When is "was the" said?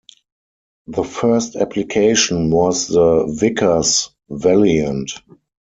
2.49-3.27